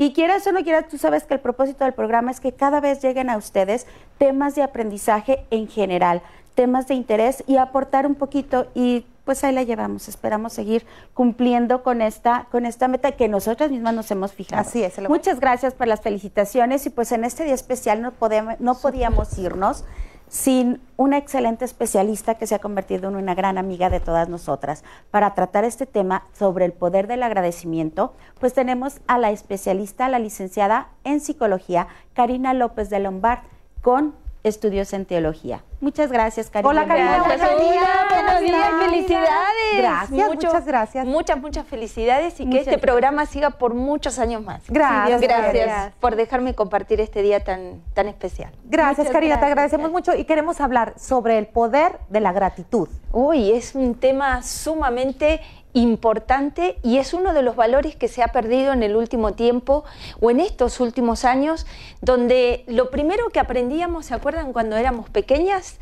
Y 0.00 0.14
quieras 0.14 0.46
o 0.46 0.52
no 0.52 0.62
quieras, 0.62 0.88
tú 0.88 0.96
sabes 0.96 1.24
que 1.24 1.34
el 1.34 1.40
propósito 1.40 1.84
del 1.84 1.92
programa 1.92 2.30
es 2.30 2.40
que 2.40 2.52
cada 2.52 2.80
vez 2.80 3.02
lleguen 3.02 3.28
a 3.28 3.36
ustedes 3.36 3.86
temas 4.16 4.54
de 4.54 4.62
aprendizaje 4.62 5.44
en 5.50 5.68
general, 5.68 6.22
temas 6.54 6.88
de 6.88 6.94
interés 6.94 7.44
y 7.46 7.58
aportar 7.58 8.06
un 8.06 8.14
poquito 8.14 8.68
y 8.74 9.04
pues 9.26 9.44
ahí 9.44 9.52
la 9.52 9.62
llevamos. 9.62 10.08
Esperamos 10.08 10.54
seguir 10.54 10.86
cumpliendo 11.12 11.82
con 11.82 12.00
esta, 12.00 12.46
con 12.50 12.64
esta 12.64 12.88
meta 12.88 13.12
que 13.12 13.28
nosotras 13.28 13.70
mismas 13.70 13.92
nos 13.92 14.10
hemos 14.10 14.32
fijado. 14.32 14.62
Así 14.62 14.82
es. 14.82 14.98
Muchas 15.06 15.38
gracias 15.38 15.74
por 15.74 15.86
las 15.86 16.00
felicitaciones 16.00 16.86
y 16.86 16.90
pues 16.90 17.12
en 17.12 17.24
este 17.24 17.44
día 17.44 17.52
especial 17.52 18.00
no, 18.00 18.12
podemos, 18.12 18.58
no 18.58 18.78
podíamos 18.78 19.36
irnos 19.36 19.84
sin 20.30 20.80
una 20.96 21.18
excelente 21.18 21.64
especialista 21.64 22.36
que 22.36 22.46
se 22.46 22.54
ha 22.54 22.60
convertido 22.60 23.08
en 23.08 23.16
una 23.16 23.34
gran 23.34 23.58
amiga 23.58 23.90
de 23.90 23.98
todas 23.98 24.28
nosotras. 24.28 24.84
Para 25.10 25.34
tratar 25.34 25.64
este 25.64 25.86
tema 25.86 26.22
sobre 26.32 26.64
el 26.64 26.72
poder 26.72 27.08
del 27.08 27.24
agradecimiento, 27.24 28.14
pues 28.38 28.54
tenemos 28.54 29.00
a 29.08 29.18
la 29.18 29.32
especialista, 29.32 30.08
la 30.08 30.20
licenciada 30.20 30.88
en 31.02 31.18
psicología, 31.18 31.88
Karina 32.14 32.54
López 32.54 32.90
de 32.90 33.00
Lombard, 33.00 33.40
con 33.82 34.14
estudios 34.42 34.92
en 34.92 35.04
teología. 35.04 35.62
Muchas 35.80 36.12
gracias, 36.12 36.50
Karina. 36.50 36.68
Hola, 36.68 36.86
Karina. 36.86 37.22
Buenos 37.24 38.40
días, 38.40 38.68
felicidades. 38.80 39.76
Gracias, 39.76 40.28
muchas 40.28 40.66
gracias. 40.66 41.06
Muchas, 41.06 41.38
muchas 41.40 41.66
felicidades 41.66 42.38
y 42.40 42.48
que 42.48 42.60
este 42.60 42.78
programa 42.78 43.26
siga 43.26 43.50
por 43.50 43.74
muchos 43.74 44.18
años 44.18 44.42
más. 44.42 44.62
Gracias. 44.68 45.20
gracias, 45.20 45.92
por 46.00 46.16
dejarme 46.16 46.54
compartir 46.54 47.00
este 47.00 47.22
día 47.22 47.42
tan, 47.42 47.82
tan 47.94 48.08
especial. 48.08 48.52
Gracias, 48.64 49.08
Karina, 49.10 49.40
te 49.40 49.46
agradecemos 49.46 49.90
mucho 49.90 50.14
y 50.14 50.24
queremos 50.24 50.60
hablar 50.60 50.94
sobre 50.98 51.38
el 51.38 51.46
poder 51.46 51.98
de 52.08 52.20
la 52.20 52.32
gratitud. 52.32 52.88
Uy, 53.12 53.52
es 53.52 53.74
un 53.74 53.94
tema 53.94 54.42
sumamente 54.42 55.40
importante 55.72 56.78
y 56.82 56.98
es 56.98 57.14
uno 57.14 57.32
de 57.32 57.42
los 57.42 57.56
valores 57.56 57.96
que 57.96 58.08
se 58.08 58.22
ha 58.22 58.28
perdido 58.28 58.72
en 58.72 58.82
el 58.82 58.96
último 58.96 59.32
tiempo 59.32 59.84
o 60.20 60.30
en 60.30 60.40
estos 60.40 60.80
últimos 60.80 61.24
años, 61.24 61.66
donde 62.00 62.64
lo 62.66 62.90
primero 62.90 63.28
que 63.30 63.40
aprendíamos, 63.40 64.06
¿se 64.06 64.14
acuerdan 64.14 64.52
cuando 64.52 64.76
éramos 64.76 65.10
pequeñas? 65.10 65.78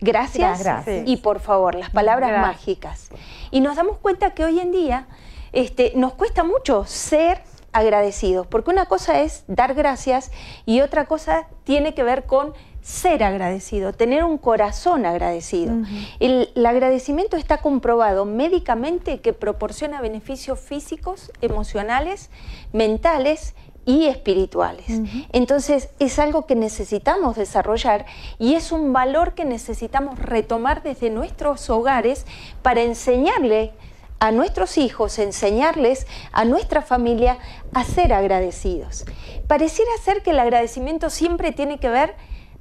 Gracias, 0.00 0.64
y 1.06 1.16
por 1.16 1.40
favor, 1.40 1.74
las 1.74 1.90
palabras 1.90 2.40
mágicas. 2.40 3.10
Y 3.50 3.60
nos 3.60 3.76
damos 3.76 3.98
cuenta 3.98 4.30
que 4.32 4.44
hoy 4.44 4.60
en 4.60 4.70
día 4.70 5.08
este, 5.52 5.92
nos 5.96 6.14
cuesta 6.14 6.44
mucho 6.44 6.84
ser 6.84 7.42
agradecidos, 7.72 8.46
porque 8.46 8.70
una 8.70 8.86
cosa 8.86 9.20
es 9.20 9.44
dar 9.46 9.74
gracias 9.74 10.30
y 10.66 10.80
otra 10.80 11.06
cosa 11.06 11.48
tiene 11.64 11.94
que 11.94 12.02
ver 12.02 12.26
con 12.26 12.54
ser 12.82 13.22
agradecido, 13.22 13.92
tener 13.92 14.24
un 14.24 14.38
corazón 14.38 15.06
agradecido. 15.06 15.74
el, 16.20 16.48
agradecimiento 16.66 17.36
está 17.36 17.58
comprobado 17.58 18.24
médicamente 18.24 19.20
que 19.20 19.32
proporciona 19.32 20.00
beneficios 20.00 20.58
físicos, 20.58 21.30
emocionales, 21.40 22.30
mentales 22.72 23.54
y 23.84 24.06
espirituales. 24.06 25.00
Entonces 25.32 25.88
es 25.98 26.18
algo 26.18 26.46
que 26.46 26.54
necesitamos 26.54 27.36
desarrollar 27.36 28.04
y 28.38 28.54
es 28.54 28.70
un 28.70 28.92
valor 28.92 29.34
que 29.34 29.44
necesitamos 29.44 30.18
retomar 30.18 30.82
desde 30.82 31.08
nuestros 31.08 31.70
hogares 31.70 32.26
para 32.62 32.82
enseñarle 32.82 33.72
a 34.20 34.30
nuestros 34.30 34.78
hijos, 34.78 35.18
enseñarles 35.18 36.06
a 36.32 36.44
nuestra 36.44 36.82
familia 36.82 37.38
a 37.72 37.84
ser 37.84 38.12
agradecidos. 38.12 39.04
Pareciera 39.46 39.90
ser 40.02 40.22
que 40.22 40.30
el 40.30 40.40
agradecimiento 40.40 41.08
siempre 41.08 41.52
tiene 41.52 41.78
que 41.78 41.88
ver 41.88 42.14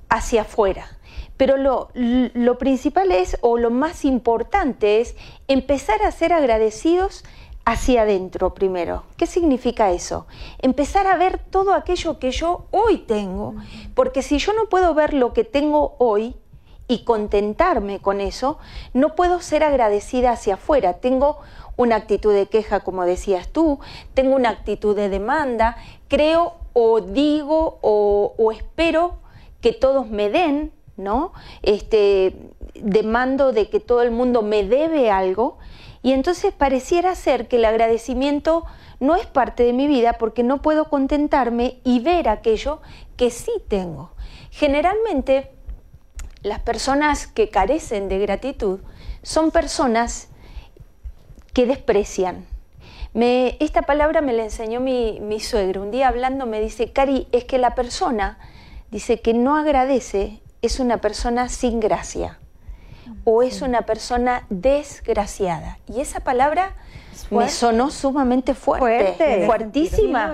hacia 0.10 0.42
afuera. 0.42 0.98
Pero 1.38 1.58
lo, 1.58 1.90
lo, 1.94 2.58
principal 2.58 3.12
es, 3.12 3.38
o 3.42 3.58
lo 3.58 3.70
más 3.70 4.06
importante 4.06 5.02
es, 5.02 5.16
empezar 5.48 6.02
a 6.02 6.12
ser 6.12 6.34
agradecidos 6.34 7.24
hacia 7.64 8.04
adentro 8.04 8.54
primero. 8.54 9.04
¿Qué 9.18 9.28
significa 9.28 9.92
eso? 9.92 10.26
Empezar 10.60 11.06
a 11.06 11.18
ver 11.18 11.38
todo 11.38 11.74
aquello 11.74 12.18
que 12.18 12.32
yo 12.32 12.66
hoy 12.72 13.00
tengo. 13.00 13.56
Porque 13.94 14.24
si 14.24 14.40
yo 14.40 14.54
no 14.54 14.68
puedo 14.68 14.96
ver 14.96 15.14
lo 15.14 15.34
que 15.34 15.44
tengo 15.44 15.96
hoy 16.00 16.36
y 16.88 17.04
contentarme 17.04 18.00
con 18.00 18.20
eso, 18.20 18.58
no 18.94 19.16
puedo 19.16 19.40
ser 19.42 19.64
agradecida 19.64 20.32
hacia 20.32 20.56
afuera. 20.56 20.94
Tengo 20.94 21.40
una 21.76 21.98
actitud 21.98 22.34
de 22.34 22.48
queja, 22.48 22.80
como 22.80 23.06
decías 23.06 23.50
tú, 23.50 23.80
tengo 24.16 24.36
una 24.36 24.50
actitud 24.50 24.96
de 24.96 25.10
demanda, 25.10 25.78
creo 26.08 26.56
o 26.74 27.02
digo 27.02 27.78
o, 27.82 28.34
o 28.38 28.52
espero 28.52 29.27
que 29.62 29.74
todos 29.74 30.10
me 30.10 30.30
den, 30.30 30.72
¿no? 30.98 31.34
Este, 31.62 32.36
demando 32.76 33.52
de 33.52 33.70
que 33.70 33.80
todo 33.80 34.02
el 34.02 34.12
mundo 34.12 34.42
me 34.42 34.64
debe 34.64 35.12
algo 35.12 35.58
y 36.02 36.12
entonces 36.14 36.54
pareciera 36.54 37.16
ser 37.16 37.48
que 37.48 37.58
el 37.58 37.66
agradecimiento 37.66 38.66
no 39.00 39.16
es 39.16 39.26
parte 39.26 39.64
de 39.64 39.74
mi 39.74 39.88
vida 39.88 40.14
porque 40.14 40.44
no 40.44 40.62
puedo 40.62 40.90
contentarme 40.90 41.80
y 41.84 42.00
ver 42.00 42.30
aquello 42.30 42.82
que 43.16 43.30
sí 43.30 43.52
tengo. 43.68 44.12
Generalmente 44.52 45.52
las 46.42 46.60
personas 46.60 47.28
que 47.28 47.50
carecen 47.50 48.10
de 48.10 48.20
gratitud 48.20 48.80
son 49.22 49.52
personas 49.52 50.30
que 51.54 51.66
desprecian. 51.66 52.46
Me, 53.14 53.58
esta 53.60 53.82
palabra 53.82 54.22
me 54.22 54.34
la 54.34 54.44
enseñó 54.44 54.80
mi, 54.80 55.20
mi 55.20 55.40
suegro. 55.40 55.82
Un 55.82 55.92
día 55.92 56.08
hablando 56.08 56.46
me 56.46 56.62
dice, 56.62 56.92
Cari, 56.92 57.28
es 57.32 57.46
que 57.46 57.58
la 57.58 57.74
persona 57.74 58.38
dice 58.92 59.22
que 59.22 59.34
no 59.34 59.56
agradece 59.56 60.42
es 60.62 60.80
una 60.80 60.98
persona 60.98 61.50
sin 61.50 61.80
gracia 61.80 62.40
o 63.24 63.44
es 63.44 63.62
una 63.62 63.84
persona 63.84 64.46
desgraciada. 64.50 65.80
Y 65.88 66.02
esa 66.02 66.22
palabra 66.22 66.76
me 67.30 67.50
sonó 67.50 67.90
sumamente 67.92 68.54
fuerte, 68.54 69.46
fuertísima, 69.46 70.34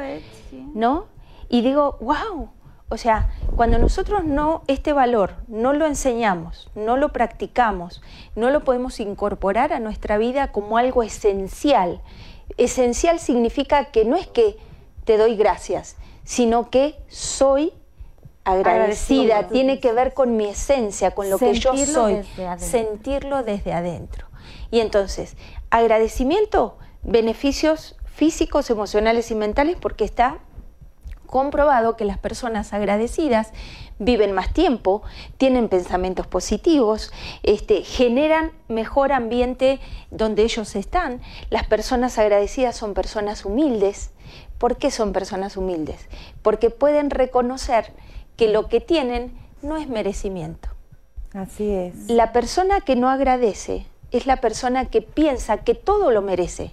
¿no? 0.74 1.06
Y 1.50 1.62
digo, 1.62 1.98
wow, 2.02 2.50
o 2.90 2.98
sea, 2.98 3.32
cuando 3.56 3.80
nosotros 3.80 4.24
no, 4.24 4.62
este 4.68 4.94
valor 4.94 5.36
no 5.48 5.74
lo 5.74 5.86
enseñamos, 5.86 6.70
no 6.76 6.98
lo 6.98 7.12
practicamos, 7.12 8.02
no 8.36 8.50
lo 8.52 8.64
podemos 8.64 9.00
incorporar 9.00 9.74
a 9.74 9.80
nuestra 9.80 10.18
vida 10.18 10.52
como 10.52 10.78
algo 10.78 11.04
esencial. 11.04 12.02
Esencial 12.58 13.20
significa 13.20 13.86
que 13.86 14.06
no 14.06 14.16
es 14.16 14.28
que 14.28 14.58
te 15.06 15.18
doy 15.18 15.36
gracias, 15.36 15.96
sino 16.24 16.70
que 16.70 16.96
soy 17.08 17.74
agradecida, 18.44 19.48
tiene 19.48 19.80
que 19.80 19.94
ver 19.94 20.14
con 20.14 20.36
mi 20.36 20.46
esencia, 20.46 21.12
con 21.12 21.30
lo 21.30 21.38
que 21.38 21.54
yo 21.54 21.76
soy, 21.78 22.22
sentirlo 22.58 23.44
desde 23.44 23.74
adentro. 23.74 24.28
Y 24.72 24.80
entonces, 24.80 25.36
agradecimiento, 25.70 26.78
beneficios 27.04 27.96
físicos, 28.06 28.70
emocionales 28.70 29.32
y 29.32 29.36
mentales, 29.36 29.78
porque 29.80 30.04
está 30.04 30.40
comprobado 31.28 31.96
que 31.96 32.06
las 32.06 32.20
personas 32.20 32.74
agradecidas 32.74 33.54
viven 33.98 34.34
más 34.34 34.54
tiempo, 34.54 35.02
tienen 35.38 35.68
pensamientos 35.70 36.28
positivos, 36.28 37.12
este, 37.42 37.82
generan 37.82 38.52
mejor 38.68 39.12
ambiente 39.12 39.80
donde 40.12 40.44
ellos 40.44 40.76
están. 40.76 41.22
Las 41.50 41.66
personas 41.66 42.20
agradecidas 42.20 42.76
son 42.76 42.94
personas 42.94 43.46
humildes. 43.46 44.12
¿Por 44.58 44.78
qué 44.78 44.92
son 44.92 45.12
personas 45.12 45.58
humildes? 45.58 46.08
Porque 46.42 46.70
pueden 46.70 47.10
reconocer 47.10 47.94
que 48.36 48.48
lo 48.48 48.68
que 48.68 48.82
tienen 48.82 49.38
no 49.62 49.78
es 49.78 49.88
merecimiento. 49.88 50.70
Así 51.34 51.72
es. 51.72 52.10
La 52.10 52.32
persona 52.32 52.82
que 52.82 52.96
no 52.96 53.10
agradece 53.10 53.88
es 54.12 54.28
la 54.28 54.38
persona 54.38 54.86
que 54.86 55.02
piensa 55.02 55.58
que 55.58 55.74
todo 55.74 56.12
lo 56.12 56.22
merece 56.22 56.72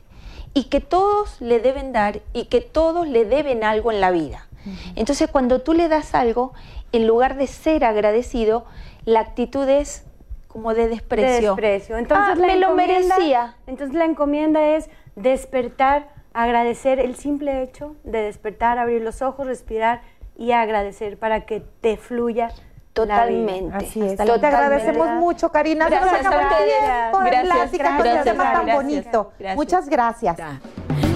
y 0.52 0.64
que 0.64 0.80
todos 0.80 1.40
le 1.40 1.60
deben 1.60 1.92
dar 1.92 2.20
y 2.32 2.46
que 2.46 2.60
todos 2.60 3.08
le 3.08 3.24
deben 3.24 3.64
algo 3.64 3.92
en 3.92 4.00
la 4.00 4.10
vida. 4.10 4.46
Entonces 4.94 5.30
cuando 5.30 5.62
tú 5.62 5.72
le 5.72 5.88
das 5.88 6.14
algo, 6.14 6.52
en 6.92 7.06
lugar 7.06 7.36
de 7.38 7.46
ser 7.46 7.84
agradecido, 7.84 8.66
la 9.06 9.20
actitud 9.20 9.66
es 9.68 10.04
como 10.48 10.74
de 10.74 10.88
desprecio. 10.88 11.54
De 11.56 11.62
desprecio. 11.62 11.96
Entonces 11.96 12.26
Ah, 12.32 12.34
la 12.34 12.46
me 12.46 12.56
lo 12.56 12.74
merecía. 12.74 13.56
Entonces 13.66 13.96
la 13.96 14.04
encomienda 14.04 14.76
es 14.76 14.90
despertar, 15.16 16.10
agradecer 16.34 16.98
el 16.98 17.16
simple 17.16 17.62
hecho 17.62 17.96
de 18.04 18.22
despertar, 18.22 18.78
abrir 18.78 19.00
los 19.00 19.22
ojos, 19.22 19.46
respirar 19.46 20.02
y 20.40 20.52
agradecer 20.52 21.18
para 21.18 21.42
que 21.42 21.60
te 21.82 21.96
fluya. 21.98 22.48
Totalmente. 22.94 23.76
Así 23.76 24.02
es. 24.02 24.18
Hasta 24.18 24.40
Te 24.40 24.46
agradecemos 24.46 25.06
mucho, 25.10 25.50
Karina. 25.52 25.88
Se 25.88 25.94
nos 25.94 26.04
Gracias 26.10 26.26
acabó 26.26 26.42
Gracias, 27.24 27.44
plática 27.46 27.84
con 27.84 27.98
gracias, 27.98 28.16
este 28.18 28.30
tema 28.30 28.44
tan 28.44 28.52
gracias, 28.66 28.76
bonito. 28.76 29.32
gracias. 29.38 29.56
Muchas 29.56 29.88
gracias. 29.88 30.36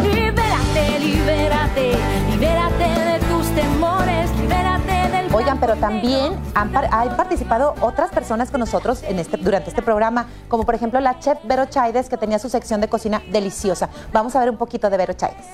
Libérate, 0.02 0.99
libérate, 1.00 1.93
libérate 2.31 2.85
de 2.85 3.19
tus 3.31 3.49
temores, 3.54 4.31
libérate 4.38 5.11
del 5.16 5.35
Oigan, 5.35 5.59
pero 5.59 5.76
también 5.76 6.35
han, 6.54 6.71
par- 6.71 6.88
han 6.93 7.16
participado 7.16 7.75
otras 7.81 8.11
personas 8.11 8.50
con 8.50 8.61
nosotros 8.61 9.02
en 9.02 9.19
este, 9.19 9.37
durante 9.38 9.71
este 9.71 9.83
programa, 9.83 10.26
como 10.49 10.64
por 10.64 10.75
ejemplo 10.75 11.00
la 11.00 11.19
chef 11.19 11.38
Vero 11.45 11.64
Chaides, 11.66 12.09
que 12.09 12.16
tenía 12.16 12.38
su 12.38 12.49
sección 12.49 12.81
de 12.81 12.88
cocina 12.88 13.23
deliciosa. 13.33 13.88
Vamos 14.12 14.37
a 14.37 14.40
ver 14.40 14.50
un 14.50 14.59
poquito 14.59 14.90
de 14.90 14.97
Vero 14.97 15.14
Chaides. 15.14 15.47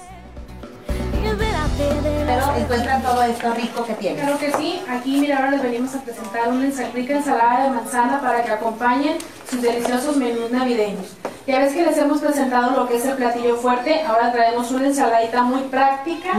Pero 2.26 2.56
encuentran 2.56 3.02
todo 3.02 3.22
esto 3.22 3.52
rico 3.54 3.84
que 3.84 3.94
tiene. 3.94 4.20
Claro 4.20 4.38
que 4.38 4.52
sí. 4.52 4.80
Aquí, 4.88 5.20
mira, 5.20 5.38
ahora 5.38 5.52
les 5.52 5.62
venimos 5.62 5.94
a 5.94 6.00
presentar 6.00 6.48
una 6.48 6.68
rica 6.94 7.14
ensalada 7.14 7.64
de 7.64 7.70
manzana 7.70 8.20
para 8.20 8.44
que 8.44 8.52
acompañen 8.52 9.18
sus 9.48 9.60
deliciosos 9.60 10.16
menús 10.16 10.50
navideños. 10.50 11.16
Ya 11.46 11.58
ves 11.58 11.72
que 11.72 11.82
les 11.82 11.96
hemos 11.98 12.20
presentado 12.20 12.70
lo 12.72 12.86
que 12.86 12.96
es 12.96 13.04
el 13.04 13.16
platillo 13.16 13.56
fuerte, 13.56 14.02
ahora 14.02 14.30
traemos 14.30 14.70
una 14.70 14.86
ensaladita 14.86 15.42
muy 15.42 15.62
práctica, 15.62 16.30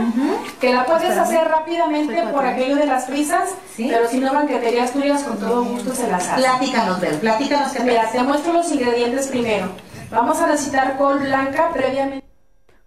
que 0.60 0.72
la 0.72 0.86
puedes 0.86 1.18
hacer 1.18 1.46
rápidamente 1.48 2.22
por 2.32 2.46
aquello 2.46 2.76
de 2.76 2.86
las 2.86 3.04
prisas, 3.04 3.50
pero 3.76 4.08
si 4.08 4.18
no 4.18 4.32
banqueterías 4.32 4.92
tuyas 4.92 5.22
con 5.24 5.38
todo 5.38 5.64
gusto 5.64 5.94
se 5.94 6.08
las 6.08 6.28
hace. 6.28 6.40
Platícanos, 6.40 7.00
Vero, 7.00 7.18
platícanos 7.18 7.72
Mira, 7.84 8.10
te 8.10 8.22
muestro 8.22 8.52
los 8.54 8.72
ingredientes 8.72 9.26
primero. 9.26 9.66
Vamos 10.10 10.40
a 10.40 10.46
necesitar 10.46 10.96
col 10.96 11.18
blanca 11.18 11.70
previamente. 11.74 12.21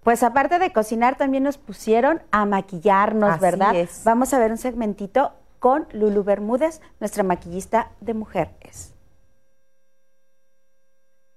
Pues 0.06 0.22
aparte 0.22 0.60
de 0.60 0.72
cocinar, 0.72 1.18
también 1.18 1.42
nos 1.42 1.58
pusieron 1.58 2.22
a 2.30 2.46
maquillarnos, 2.46 3.32
Así 3.32 3.42
¿verdad? 3.42 3.76
es. 3.76 4.04
Vamos 4.04 4.32
a 4.36 4.38
ver 4.38 4.52
un 4.52 4.60
segmentito 4.60 5.34
con 5.58 5.88
Lulu 5.94 6.24
Bermúdez, 6.24 6.80
nuestra 7.00 7.24
maquillista 7.24 7.90
de 8.02 8.14
mujeres. 8.14 8.94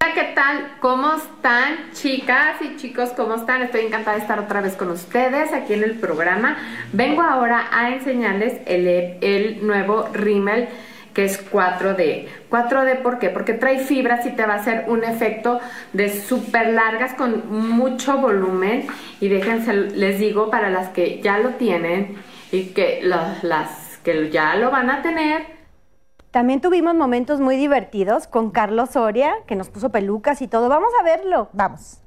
Hola, 0.03 0.13
¿qué 0.13 0.35
tal? 0.35 0.77
¿Cómo 0.83 1.15
están, 1.15 1.93
chicas 1.95 2.61
y 2.61 2.77
chicos? 2.77 3.09
¿Cómo 3.17 3.37
están? 3.37 3.63
Estoy 3.63 3.87
encantada 3.87 4.19
de 4.19 4.23
estar 4.23 4.39
otra 4.39 4.61
vez 4.61 4.77
con 4.77 4.91
ustedes 4.91 5.55
aquí 5.55 5.73
en 5.73 5.83
el 5.83 5.99
programa. 5.99 6.59
Vengo 6.93 7.23
ahora 7.23 7.69
a 7.73 7.89
enseñarles 7.95 8.61
el, 8.67 8.87
el 9.23 9.67
nuevo 9.67 10.11
rímel 10.13 10.69
que 11.19 11.25
es 11.25 11.45
4D. 11.51 12.29
4D, 12.49 13.03
¿por 13.03 13.19
qué? 13.19 13.29
Porque 13.29 13.53
trae 13.53 13.81
fibras 13.81 14.25
y 14.25 14.31
te 14.31 14.47
va 14.47 14.53
a 14.53 14.57
hacer 14.59 14.85
un 14.87 15.03
efecto 15.03 15.59
de 15.93 16.11
súper 16.11 16.69
largas 16.69 17.15
con 17.15 17.43
mucho 17.51 18.19
volumen. 18.19 18.87
Y 19.19 19.27
déjense, 19.27 19.73
les 19.73 20.21
digo, 20.21 20.49
para 20.49 20.71
las 20.71 20.91
que 20.91 21.21
ya 21.21 21.39
lo 21.39 21.55
tienen 21.55 22.15
y 22.53 22.67
que 22.67 23.01
las, 23.03 23.43
las 23.43 23.99
que 24.05 24.31
ya 24.31 24.55
lo 24.55 24.71
van 24.71 24.91
a 24.91 25.03
tener, 25.03 25.43
También 26.31 26.61
tuvimos 26.61 26.95
momentos 26.95 27.41
muy 27.41 27.57
divertidos 27.57 28.29
con 28.29 28.53
Carlos 28.53 28.91
Soria, 28.91 29.35
que 29.49 29.57
nos 29.57 29.71
puso 29.71 29.91
pelucas 29.91 30.41
y 30.41 30.47
todo. 30.47 30.69
Vamos 30.69 30.93
a 31.01 31.03
verlo. 31.03 31.49
Vamos. 31.53 31.99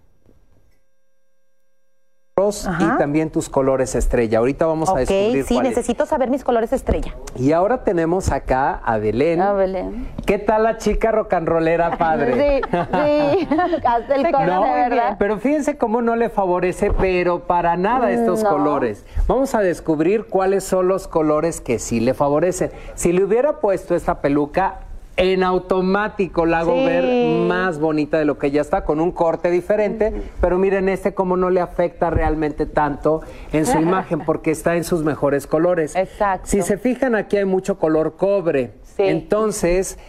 Y 2.50 2.98
también 2.98 3.30
tus 3.30 3.50
colores 3.50 3.94
estrella. 3.96 4.40
Ahorita 4.40 4.66
vamos 4.66 4.90
a 4.90 4.94
Ok, 4.94 4.98
descubrir 5.00 5.46
sí, 5.46 5.60
necesito 5.60 6.06
saber 6.06 6.30
mis 6.30 6.44
colores 6.44 6.74
estrella. 6.74 7.14
Y 7.36 7.52
ahora 7.52 7.84
tenemos 7.84 8.32
acá 8.32 8.82
a 8.84 8.98
Belén. 8.98 9.42
A 9.42 9.54
Belén. 9.54 10.08
¿Qué 10.26 10.38
tal 10.40 10.64
la 10.64 10.78
chica 10.78 11.12
rock 11.12 11.34
and 11.34 11.48
rollera 11.48 11.98
padre? 11.98 12.62
Sí, 12.62 12.68
sí, 12.72 13.48
hasta 13.86 14.16
el 14.16 14.32
cono, 14.32 14.46
No, 14.46 14.64
de 14.64 14.72
verdad. 14.90 15.16
pero 15.20 15.38
fíjense 15.38 15.78
cómo 15.78 16.02
no 16.02 16.16
le 16.16 16.30
favorece, 16.30 16.92
pero 16.92 17.42
para 17.48 17.78
nada 17.78 18.12
estos 18.12 18.44
No. 18.44 18.50
colores. 18.50 19.06
Vamos 19.28 19.54
a 19.56 19.60
descubrir 19.62 20.26
cuáles 20.26 20.64
son 20.64 20.88
los 20.88 21.08
colores 21.08 21.62
que 21.62 21.80
sí 21.80 22.00
le 22.00 22.14
favorecen. 22.14 22.72
Si 22.96 23.12
le 23.14 23.24
hubiera 23.24 23.60
puesto 23.60 23.96
esta 23.96 24.22
peluca, 24.22 24.80
en 25.22 25.44
automático 25.44 26.46
la 26.46 26.60
hago 26.60 26.76
Sí. 26.76 26.86
ver 26.86 27.48
más 27.48 27.80
bonita 27.80 28.18
de 28.18 28.26
lo 28.26 28.38
que 28.38 28.50
ya 28.52 28.62
está, 28.62 28.84
con 28.84 29.00
un 29.00 29.12
corte 29.12 29.52
diferente, 29.52 30.14
pero 30.42 30.58
miren 30.58 30.90
este 30.90 31.14
cómo 31.14 31.38
no 31.38 31.50
le 31.50 31.62
afecta 31.62 32.10
realmente 32.10 32.66
tanto 32.66 33.22
en 33.54 33.66
su 33.66 33.78
imagen, 33.82 34.22
porque 34.22 34.52
está 34.52 34.76
en 34.76 34.84
sus 34.84 35.04
mejores 35.04 35.46
colores. 35.48 35.96
Exacto. 35.96 36.48
Si 36.48 36.62
se 36.62 36.78
fijan, 36.78 37.16
aquí 37.16 37.38
hay 37.38 37.46
mucho 37.46 37.78
color 37.78 38.16
cobre. 38.18 38.72
Sí. 38.96 39.04
Entonces, 39.04 40.00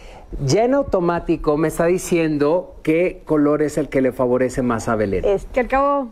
ya 0.43 0.63
en 0.65 0.73
automático 0.73 1.57
me 1.57 1.67
está 1.67 1.85
diciendo 1.85 2.75
qué 2.81 3.21
color 3.25 3.61
es 3.61 3.77
el 3.77 3.89
que 3.89 4.01
le 4.01 4.11
favorece 4.11 4.61
más 4.63 4.89
a 4.89 4.95
Belén. 4.95 5.23
Es 5.25 5.45
que 5.53 5.59
al 5.59 5.67
cabo... 5.67 6.09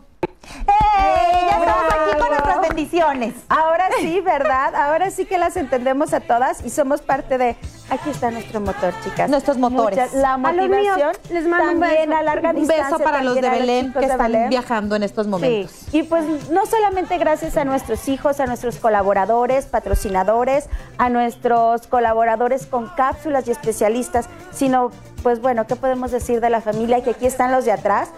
¡Ey! 0.66 1.46
Ya 1.48 1.58
estamos 1.58 1.84
aquí 1.92 2.18
con 2.18 2.28
nuestras 2.28 2.60
bendiciones. 2.60 3.34
Ahora 3.48 3.88
sí, 4.00 4.20
¿verdad? 4.20 4.74
Ahora 4.74 5.10
sí 5.10 5.24
que 5.24 5.38
las 5.38 5.56
entendemos 5.56 6.12
a 6.12 6.20
todas 6.20 6.64
y 6.64 6.70
somos 6.70 7.00
parte 7.02 7.38
de. 7.38 7.56
Aquí 7.90 8.08
está 8.10 8.30
nuestro 8.30 8.60
motor, 8.60 8.94
chicas. 9.04 9.28
Nuestros 9.28 9.58
motores. 9.58 9.98
Muchas- 9.98 10.14
la 10.14 10.34
A 10.34 10.38
los 10.38 10.68
míos, 10.68 10.96
motivación 10.96 11.12
les 11.30 11.46
mando 11.46 11.72
un 11.72 11.80
también 11.80 12.08
beso. 12.10 12.20
a 12.20 12.22
larga 12.22 12.50
Un 12.50 12.66
beso 12.66 12.98
para 13.00 13.22
los 13.22 13.34
de 13.34 13.40
Belén 13.50 13.92
que 13.92 14.00
están 14.00 14.18
Belén. 14.32 14.48
viajando 14.48 14.96
en 14.96 15.02
estos 15.02 15.26
momentos. 15.26 15.70
Sí, 15.90 15.98
y 15.98 16.02
pues 16.04 16.48
no 16.50 16.64
solamente 16.66 17.18
gracias 17.18 17.56
a 17.58 17.64
nuestros 17.64 18.08
hijos, 18.08 18.40
a 18.40 18.46
nuestros 18.46 18.76
colaboradores, 18.78 19.66
patrocinadores, 19.66 20.68
a 20.96 21.10
nuestros 21.10 21.86
colaboradores 21.86 22.66
con 22.66 22.88
cápsulas 22.88 23.46
y 23.48 23.50
especialistas, 23.50 24.26
sino 24.52 24.90
pues 25.22 25.40
bueno, 25.40 25.66
¿qué 25.66 25.76
podemos 25.76 26.10
decir 26.10 26.40
de 26.40 26.50
la 26.50 26.60
familia? 26.62 27.02
Que 27.02 27.10
aquí 27.10 27.26
están 27.26 27.52
los 27.52 27.64
de 27.64 27.72
atrás, 27.72 28.08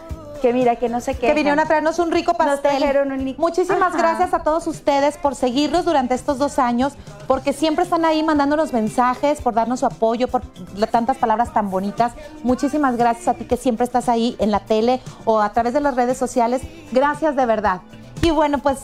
que 0.44 0.52
mira, 0.52 0.76
que 0.76 0.90
no 0.90 1.00
sé 1.00 1.14
qué. 1.14 1.28
que 1.28 1.32
vinieron 1.32 1.58
a 1.58 1.64
traernos 1.64 1.98
un 1.98 2.10
rico 2.10 2.34
pastel. 2.34 2.82
un 3.10 3.34
Muchísimas 3.38 3.94
Ajá. 3.94 3.96
gracias 3.96 4.34
a 4.34 4.40
todos 4.40 4.66
ustedes 4.66 5.16
por 5.16 5.34
seguirnos 5.34 5.86
durante 5.86 6.12
estos 6.12 6.36
dos 6.36 6.58
años, 6.58 6.92
porque 7.26 7.54
siempre 7.54 7.84
están 7.84 8.04
ahí 8.04 8.22
mandándonos 8.22 8.74
mensajes, 8.74 9.40
por 9.40 9.54
darnos 9.54 9.80
su 9.80 9.86
apoyo, 9.86 10.28
por 10.28 10.42
tantas 10.90 11.16
palabras 11.16 11.54
tan 11.54 11.70
bonitas. 11.70 12.12
Muchísimas 12.42 12.98
gracias 12.98 13.28
a 13.28 13.32
ti 13.32 13.46
que 13.46 13.56
siempre 13.56 13.84
estás 13.84 14.10
ahí 14.10 14.36
en 14.38 14.50
la 14.50 14.60
tele 14.60 15.00
o 15.24 15.40
a 15.40 15.50
través 15.54 15.72
de 15.72 15.80
las 15.80 15.96
redes 15.96 16.18
sociales. 16.18 16.60
Gracias 16.92 17.36
de 17.36 17.46
verdad. 17.46 17.80
Y 18.20 18.30
bueno, 18.30 18.58
pues 18.58 18.80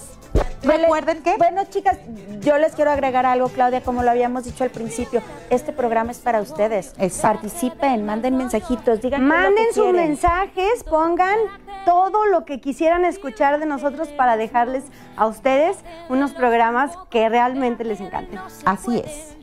recuerden 0.62 1.22
que... 1.22 1.36
Bueno, 1.36 1.62
chicas, 1.64 1.98
yo 2.40 2.58
les 2.58 2.74
quiero 2.74 2.90
agregar 2.90 3.26
algo, 3.26 3.48
Claudia, 3.48 3.82
como 3.82 4.02
lo 4.02 4.10
habíamos 4.10 4.44
dicho 4.44 4.64
al 4.64 4.70
principio. 4.70 5.22
Este 5.50 5.72
programa 5.72 6.10
es 6.12 6.18
para 6.18 6.40
ustedes. 6.40 6.92
Exacto. 6.98 7.40
Participen, 7.40 8.04
manden 8.06 8.36
mensajitos, 8.36 9.00
digan 9.00 9.22
lo 9.22 9.34
Manden 9.34 9.66
sus 9.74 9.84
quieren. 9.84 9.96
mensajes, 10.08 10.84
pongan 10.88 11.36
todo 11.84 12.26
lo 12.26 12.44
que 12.44 12.60
quisieran 12.60 13.04
escuchar 13.04 13.58
de 13.58 13.66
nosotros 13.66 14.08
para 14.08 14.36
dejarles 14.36 14.84
a 15.16 15.26
ustedes 15.26 15.78
unos 16.08 16.32
programas 16.32 16.92
que 17.10 17.28
realmente 17.28 17.84
les 17.84 18.00
encanten. 18.00 18.38
Así 18.64 18.98
es. 19.04 19.36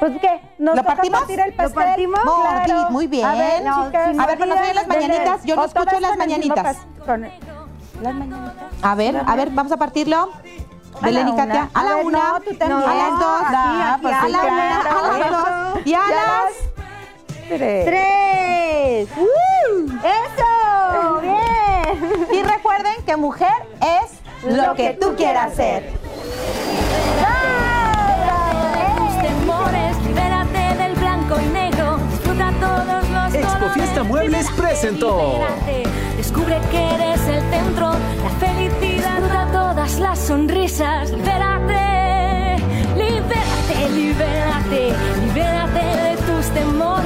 Pues 0.00 0.18
qué, 0.20 0.40
nos 0.58 0.74
¿Lo 0.74 0.82
partimos? 0.82 1.20
partir 1.20 1.38
el 1.40 1.50
¿Lo 1.50 1.56
pastel. 1.56 1.74
partimos? 1.74 2.20
Mordi- 2.24 2.64
Claro. 2.64 2.90
muy 2.90 3.06
bien. 3.06 3.24
A 3.24 3.34
ver, 3.34 3.62
No, 3.62 3.86
chicas, 3.86 4.18
A 4.18 4.26
ver, 4.26 4.38
pero 4.38 4.54
las 4.54 4.88
mañanitas. 4.88 5.44
Yo 5.44 5.54
no 5.56 5.64
escucho 5.64 6.00
las 6.00 6.16
mañanitas. 6.16 6.76
con 7.06 7.22
las 7.22 8.14
mañanitas. 8.14 8.54
A 8.82 8.94
ver, 8.96 9.22
a 9.24 9.36
ver, 9.36 9.50
vamos 9.50 9.70
a 9.70 9.76
partirlo. 9.76 10.30
Belén 11.00 11.28
y 11.28 11.36
Katia. 11.36 11.70
una. 11.72 11.80
A 11.80 11.84
la 11.84 11.96
una. 11.96 12.30
A 12.30 12.94
las 12.94 13.18
dos. 13.18 13.42
Pues 14.02 14.14
a 14.14 14.28
la 14.28 14.42
una. 14.42 14.80
A 14.80 15.18
las 15.18 15.30
dos. 15.30 15.86
Y 15.86 15.94
a 15.94 15.98
las. 16.00 16.72
Tres. 17.48 17.84
¡Tres! 17.84 19.08
¡Eso! 20.02 21.20
¡Bien! 21.20 22.26
Y 22.32 22.42
recuerden 22.42 22.94
que 23.04 23.16
mujer 23.16 23.52
es 23.80 24.20
lo 24.54 24.74
que 24.74 24.96
tú 24.98 25.14
quieras 25.16 25.54
ser. 25.54 25.92
tus 28.96 29.22
temores, 29.22 29.96
libérate 30.06 30.76
del 30.76 30.94
blanco 30.94 31.40
y 31.40 31.46
negro, 31.46 31.98
disfruta 32.10 32.52
todos 32.58 33.08
los 33.10 33.34
Expo 33.34 33.68
Fiesta 33.70 34.02
Muebles 34.02 34.50
presentó. 34.56 35.32
libérate, 35.32 35.82
descubre 36.16 36.58
que 36.70 36.94
eres 36.94 37.20
el 37.28 37.40
centro, 37.50 37.91
las 39.82 40.16
sonrisas, 40.16 41.10
libérate, 41.10 42.56
libérate, 42.96 43.88
libérate, 43.92 44.92
libérate 45.24 45.80
de 45.80 46.16
tus 46.18 46.46
temores. 46.54 47.01